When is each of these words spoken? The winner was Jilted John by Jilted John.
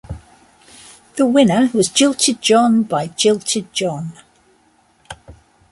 The 1.15 1.27
winner 1.27 1.69
was 1.75 1.89
Jilted 1.89 2.41
John 2.41 2.81
by 2.81 3.05
Jilted 3.09 3.71
John. 3.71 4.13